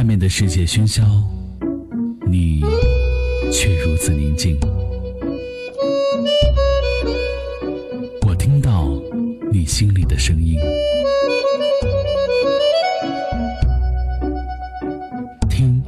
[0.00, 1.02] 外面的世界喧嚣，
[2.26, 2.62] 你
[3.52, 4.58] 却如此宁静。
[8.26, 8.88] 我听到
[9.52, 10.58] 你心里的声音，
[15.50, 15.84] 听，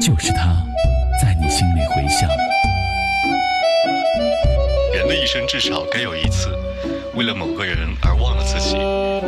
[0.00, 0.60] 就是它，
[1.22, 2.28] 在你心里回响。
[4.92, 6.48] 人的一生至少该有一次，
[7.14, 8.74] 为了某个人而忘了自己，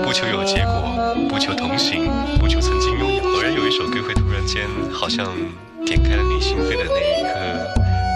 [0.03, 2.09] 不求有结果，不求同行，
[2.41, 3.14] 不求曾经拥有。
[3.45, 5.37] 偶然有一首歌会突然间，好像
[5.85, 7.29] 点开了你心扉的那一颗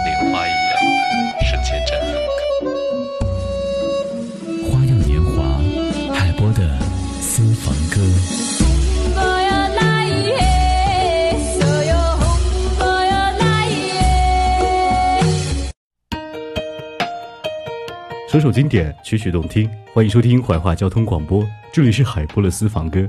[0.03, 0.73] 莲花一样，
[1.45, 2.17] 瞬间绽放。
[4.65, 5.61] 花样年华，
[6.15, 6.67] 海波的
[7.21, 8.01] 私房歌。
[18.27, 23.07] 首首经典，曲曲动听，欢迎收听怀化交通广播，这里是海波的私房歌。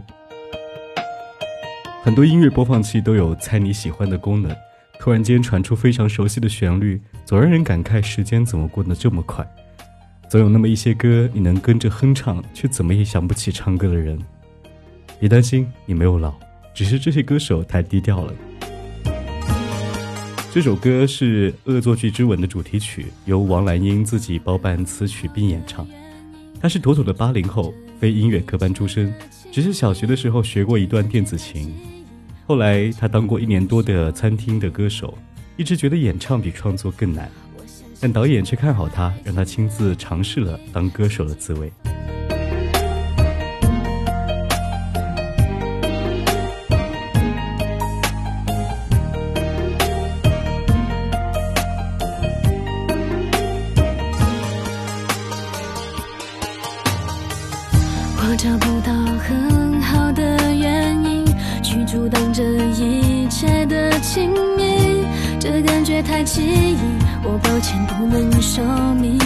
[2.02, 4.50] 很多音乐播放器都有猜你喜欢的功能，
[4.98, 9.46] 突然间传出非常熟悉的旋律，总让人感慨时间怎么过得这么快。
[10.26, 14.18] 总有那么一些歌，你能跟着哼唱，却怎么也想不起唱歌的人。
[15.18, 16.32] 别担心，你没有老，
[16.72, 18.32] 只是这些歌手太低调了。
[20.50, 25.86] 这首歌是《恶作剧之吻》的主题曲，由王蓝英自己包办词曲并演唱。
[26.62, 29.12] 她是妥妥的八零后，非音乐科班出身，
[29.52, 31.74] 只是小学的时候学过一段电子琴。
[32.46, 35.16] 后来他当过一年多的餐厅的歌手，
[35.56, 37.28] 一直觉得演唱比创作更难，
[38.00, 41.70] 但导演却看好他，让他亲自尝试了当歌手的滋味。
[65.62, 66.76] 感觉太奇异，
[67.22, 68.64] 我抱歉不能说
[68.94, 69.18] 明。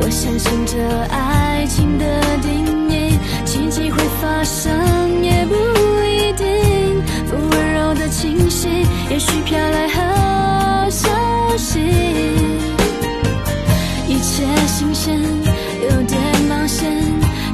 [0.00, 5.54] 我相信这爱情的定义，奇迹会发生也不
[6.04, 6.46] 一定。
[7.26, 8.68] 风温柔的清晰，
[9.10, 11.08] 也许飘来好消
[11.56, 11.78] 息，
[14.08, 15.18] 一切新鲜。
[15.82, 16.90] 有点冒险，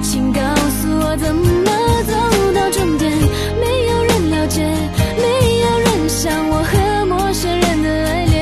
[0.02, 1.70] 请告诉我怎么
[2.06, 2.12] 走
[2.54, 3.10] 到终点。
[3.60, 4.66] 没有人了解，
[6.20, 8.34] 像我和陌生人的爱恋。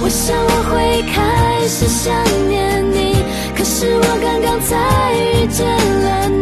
[0.00, 1.20] 我想我会开
[1.68, 2.10] 始想
[2.48, 3.22] 念你，
[3.54, 6.26] 可是我刚刚才遇见了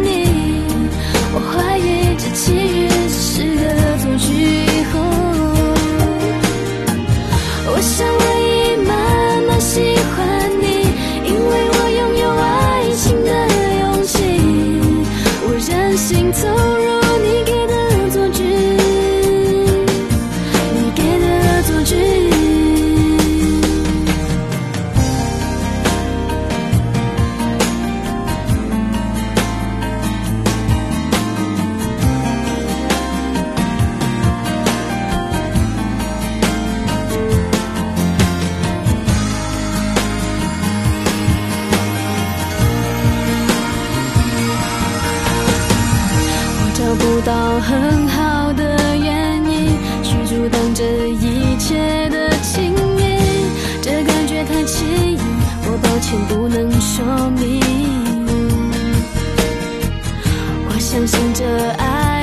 [47.23, 53.03] 到很好的原因去阻挡这一切的亲密，
[53.79, 55.17] 这感觉太奇异，
[55.67, 57.05] 我抱歉不能说
[57.39, 57.61] 明。
[60.67, 61.45] 我相信这
[61.77, 62.20] 爱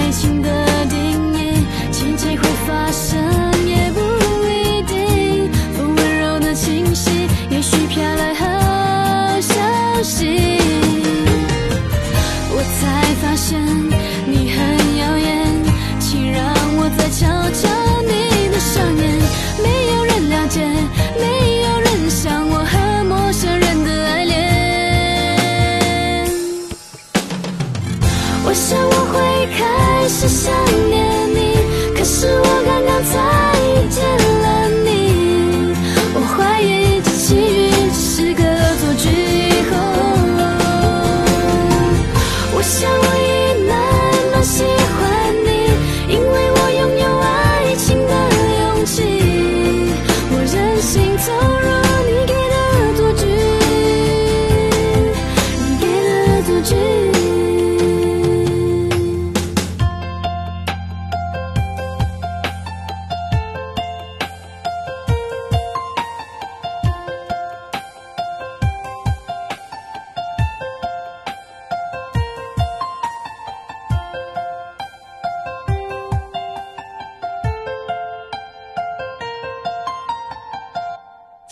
[17.50, 17.77] 就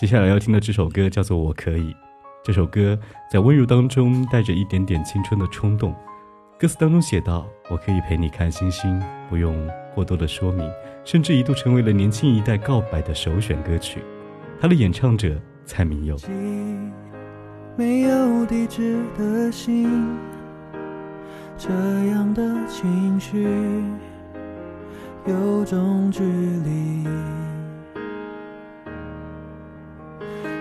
[0.07, 1.91] 接下来要听的这首歌叫做《我可以》。
[2.45, 2.97] 这首歌
[3.29, 5.93] 在温柔当中带着一点点青春的冲动。
[6.57, 10.71] 歌词当中写道：“我可以陪你看星星，不用过多的说明。”
[11.05, 14.01] 甚至一度成为了年轻一代告白的首选歌曲。
[14.61, 16.17] 它的演唱者蔡明佑。
[17.77, 19.91] 没有地址的信，
[21.59, 21.69] 这
[22.13, 23.43] 样的情绪
[25.27, 27.05] 有种距离。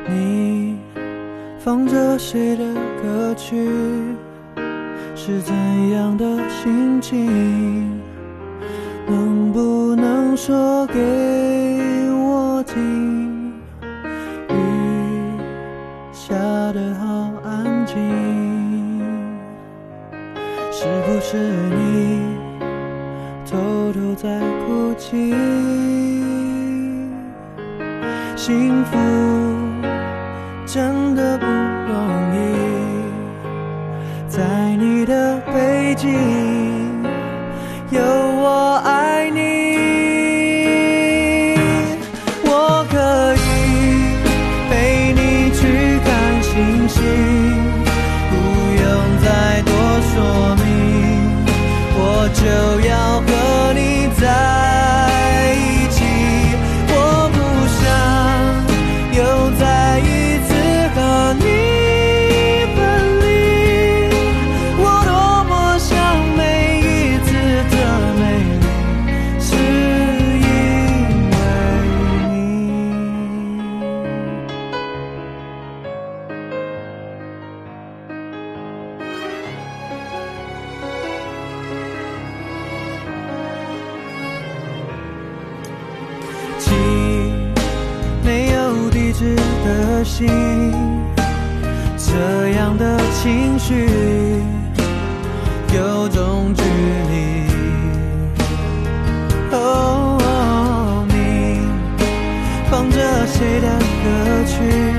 [0.08, 0.78] 你
[1.60, 2.64] 放着谁的
[3.02, 3.70] 歌曲？
[5.16, 5.54] 是怎
[5.92, 8.00] 样的心情？
[9.08, 10.96] 能不能说给
[12.12, 13.54] 我听？
[14.50, 14.54] 雨
[16.12, 16.36] 下
[16.74, 17.96] 得好安静，
[20.72, 22.38] 是不是你
[23.46, 25.34] 偷偷在哭泣？
[28.36, 28.98] 幸福
[35.06, 36.12] 的背景
[37.92, 38.25] 有
[90.06, 90.30] 心，
[91.98, 93.90] 这样的情绪
[95.74, 96.64] 有种距
[97.10, 97.16] 离。
[99.52, 101.60] 哦，你
[102.70, 103.68] 放着谁的
[104.04, 104.06] 歌
[104.46, 104.95] 曲？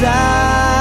[0.00, 0.77] 和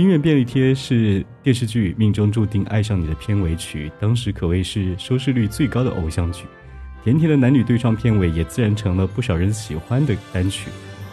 [0.00, 6.44] 心愿便利贴是电视剧《命中注定爱上你》的片尾曲，当时可谓是收视率最高的偶像剧。
[7.04, 10.70] 甜甜的男女对唱片尾也自然成了不少人喜欢的单曲。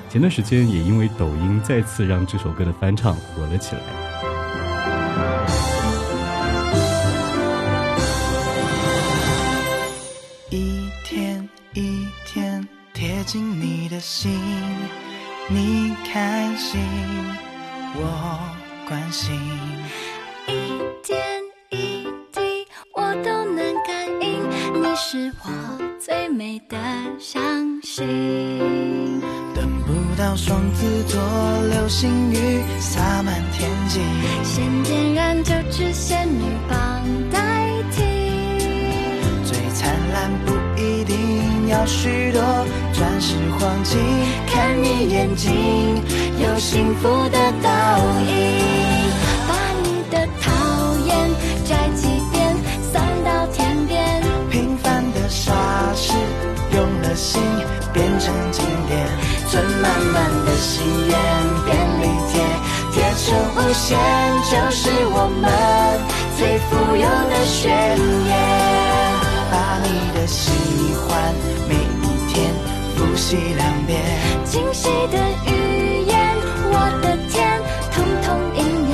[0.07, 3.81] 前段时间也因为抖音再次让这首歌的翻唱火了起来。
[10.49, 14.31] 一天一天贴近你的心，
[15.49, 16.79] 你开心，
[17.97, 19.37] 我关心。
[43.59, 43.99] 黄金，
[44.47, 45.49] 看你眼睛
[46.39, 47.69] 有幸福的倒
[48.21, 48.31] 影。
[49.47, 50.51] 把你的讨
[51.05, 51.29] 厌
[51.65, 52.55] 摘几遍，
[52.91, 54.21] 送到天边。
[54.49, 55.53] 平凡的傻
[55.95, 56.13] 事，
[56.73, 57.41] 用了心
[57.93, 59.07] 变成经典，
[59.49, 61.17] 存满满的心愿
[61.65, 62.41] 便利贴，
[62.93, 63.97] 贴成无限，
[64.49, 65.45] 就是我们
[66.37, 67.65] 最富有的宣
[68.27, 68.31] 言。
[69.49, 70.51] 把你的喜
[71.07, 71.33] 欢
[71.67, 72.35] 每一天
[72.97, 74.01] 复习两遍，
[74.43, 75.49] 惊喜的语
[76.07, 76.17] 言，
[76.71, 77.61] 我的天，
[77.93, 78.91] 通通应验。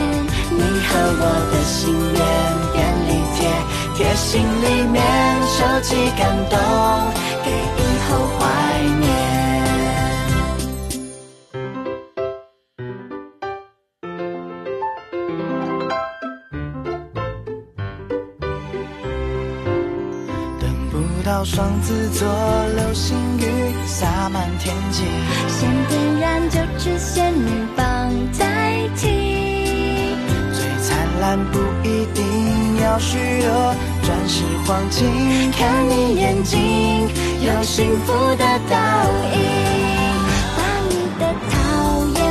[0.52, 1.74] 你和我的心
[2.14, 2.22] 愿
[2.74, 2.76] 便
[3.08, 3.40] 利贴，
[3.96, 5.02] 贴心里面
[5.48, 6.60] 收集感动，
[7.46, 7.48] 给
[7.80, 8.42] 以后怀
[9.00, 9.04] 念。
[20.60, 20.94] 等不
[21.26, 22.28] 到双子座，
[22.76, 23.42] 流星雨
[23.86, 25.04] 洒满天际。
[25.48, 29.08] 先点燃就只仙女棒代替。
[30.54, 36.60] 最灿烂不一定要许多钻石黄金，看你眼睛
[37.42, 38.78] 有幸福的倒
[39.34, 39.40] 影。
[40.56, 40.60] 把
[40.90, 42.22] 你的讨厌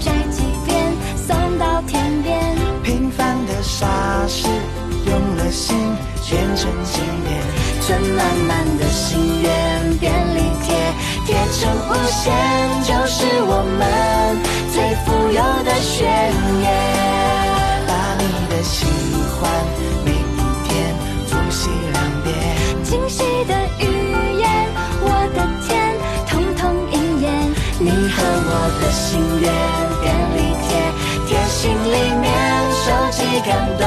[0.00, 0.70] 摘几遍，
[1.16, 2.40] 送到天边。
[2.82, 3.86] 平凡的傻
[4.26, 4.48] 事，
[5.06, 5.76] 用了心
[6.28, 7.40] 变成经典，
[7.82, 10.40] 存满满的心愿便利
[11.26, 12.32] 贴，成无限，
[12.84, 13.80] 就是我们
[14.72, 16.00] 最富有的宣
[16.62, 16.66] 言。
[17.86, 18.74] 把你的喜
[19.36, 19.40] 欢
[20.04, 20.70] 每一天
[21.28, 21.60] 复习
[21.92, 22.28] 两遍，
[22.82, 23.82] 惊喜的语
[24.38, 24.44] 言，
[25.02, 25.70] 我的天，
[26.28, 26.60] 通通
[26.92, 27.24] 应验。
[27.78, 28.50] 你和我
[28.80, 29.44] 的心愿
[30.00, 30.04] 便
[30.36, 30.70] 利贴，
[31.26, 32.26] 贴心里面
[32.84, 33.82] 收集感动，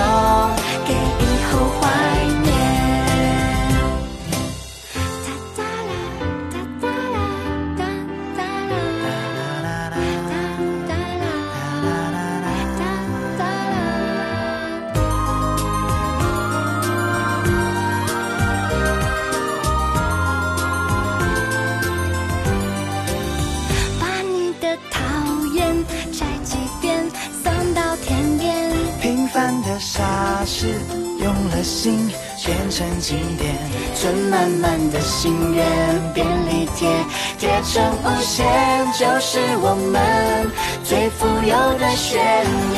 [31.20, 32.10] 用了心
[32.46, 33.56] 变成经典，
[33.96, 35.66] 存满满的心愿
[36.14, 36.88] 便利贴，
[37.40, 38.46] 贴成无限，
[38.98, 40.52] 就是我们
[40.84, 42.22] 最富有的宣
[42.76, 42.78] 言。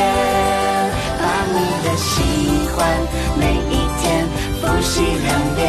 [1.20, 2.06] 把你的喜
[2.72, 2.78] 欢
[3.36, 4.04] 每一天
[4.62, 5.66] 复习两遍，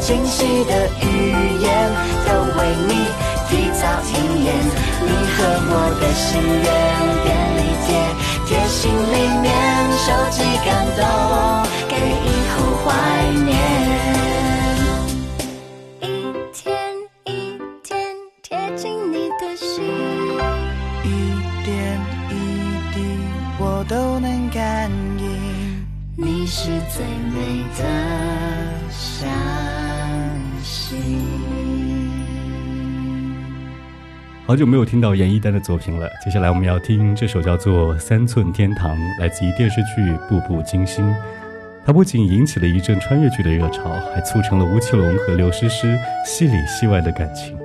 [0.00, 1.04] 惊喜的语
[1.60, 1.66] 言
[2.24, 2.90] 都为你
[3.50, 4.14] 提早应
[4.44, 4.48] 验。
[5.02, 5.38] 你和
[5.68, 6.66] 我的心愿
[7.24, 7.90] 便利贴，
[8.46, 9.50] 贴心里面
[9.98, 11.02] 收集感动，
[24.52, 25.82] 感应，
[26.14, 27.84] 你是最美的
[28.90, 29.26] 相
[30.62, 30.98] 信。
[34.44, 41.02] 好久没有听到严艺丹的作品了，接下来我们要听这首叫做《三寸天堂》，来自于电视剧《步步惊心》。
[41.86, 47.56] 它不仅引起了一阵穿越剧的热潮，还促成了吴奇隆和刘诗诗戏里戏外的感情。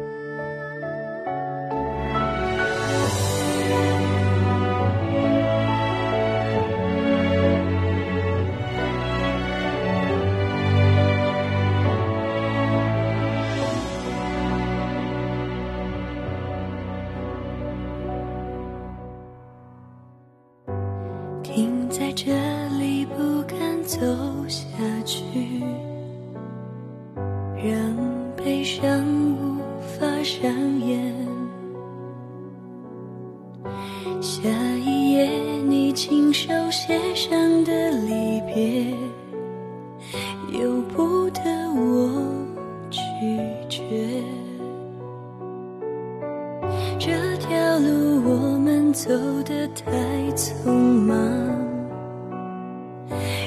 [48.97, 49.13] 走
[49.45, 49.91] 得太
[50.35, 51.15] 匆忙，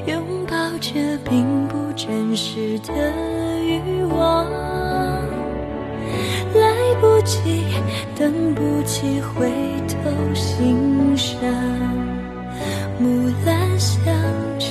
[0.07, 0.93] 拥抱着
[1.29, 2.95] 并不真实的
[3.61, 4.47] 欲望，
[6.55, 7.65] 来不及，
[8.17, 9.51] 等不及回
[9.89, 11.41] 头欣赏，
[13.01, 14.15] 木兰香
[14.57, 14.67] 遮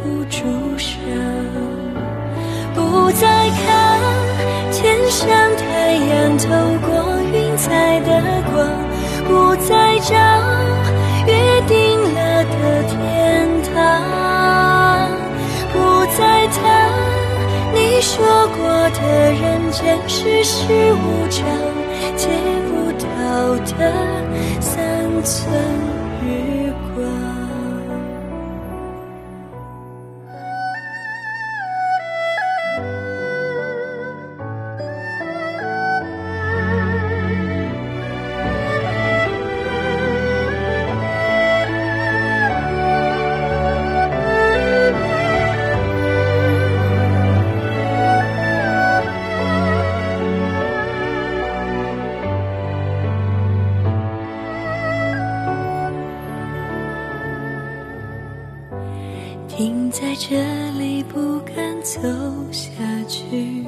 [0.00, 0.38] 不住
[0.78, 0.94] 伤。
[2.72, 4.00] 不再看
[4.70, 6.46] 天上太阳透
[6.86, 8.64] 过云彩的光，
[9.26, 10.14] 不再找
[11.26, 11.32] 约
[11.66, 13.76] 定了的天堂，
[15.72, 15.76] 不
[16.16, 16.58] 再谈
[17.74, 18.16] 你说
[18.56, 18.58] 过
[18.90, 19.00] 的
[19.32, 20.56] 人间世事
[20.94, 21.44] 无常，
[22.16, 22.28] 借
[22.68, 23.06] 不到
[23.76, 23.80] 的
[24.60, 24.74] 三
[25.24, 25.36] 寸
[26.24, 26.26] 日
[59.58, 60.36] 停在这
[60.78, 61.98] 里，不敢走
[62.52, 62.70] 下
[63.08, 63.64] 去，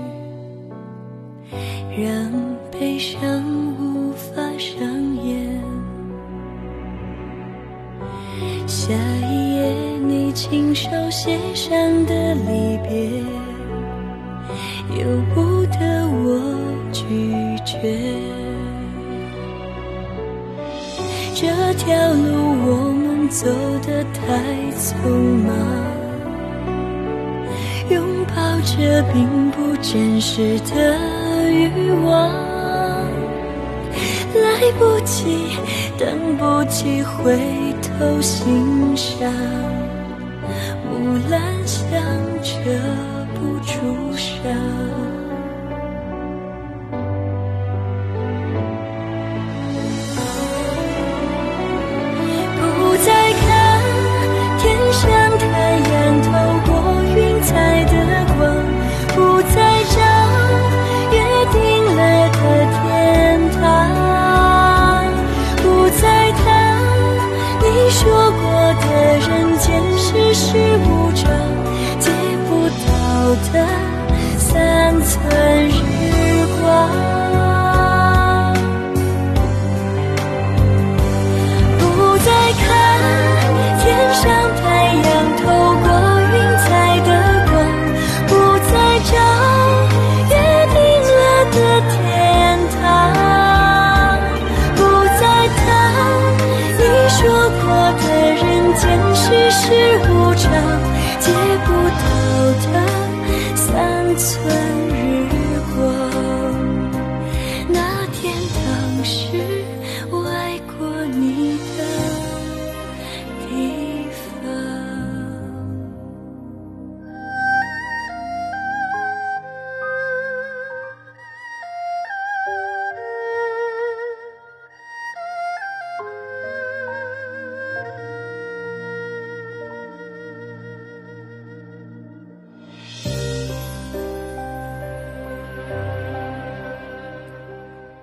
[1.98, 2.32] 让
[2.70, 3.42] 悲伤
[3.76, 4.86] 无法上
[5.26, 5.60] 演。
[8.68, 9.74] 下一页
[10.06, 11.74] 你亲手写上
[12.06, 13.10] 的离别，
[14.96, 15.04] 由
[15.34, 16.40] 不得我
[16.92, 17.02] 拒
[17.64, 17.98] 绝。
[21.34, 22.30] 这条路
[22.66, 23.46] 我们走
[23.80, 24.36] 得太
[24.78, 25.10] 匆
[25.44, 25.50] 忙，
[27.90, 30.96] 拥抱着并不真实的
[31.50, 32.30] 欲望，
[34.32, 35.56] 来不及，
[35.98, 37.36] 等不及回
[37.82, 39.28] 头欣赏，
[40.88, 42.00] 木兰香
[42.40, 42.52] 遮
[43.34, 44.54] 不住伤。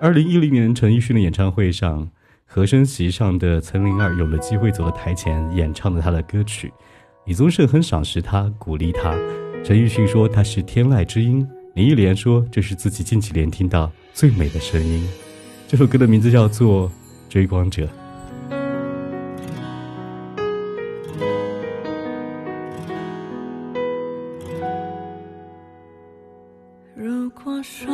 [0.07, 2.09] 二零一零年陈奕迅的演唱会上，
[2.45, 6.71] 和声席上的岑宁儿有了机会走到台前演唱了他的歌曲。
[7.25, 9.11] 李宗盛很赏识他，鼓励他。
[9.65, 15.05] 陈奕迅说他是天籁之音，林忆莲说这是自己近几年听到最美的声音。
[15.67, 16.89] 这首歌的名字叫做
[17.27, 17.83] 《追光者》。
[26.95, 27.93] 如果说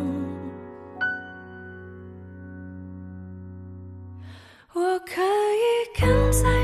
[6.31, 6.60] 以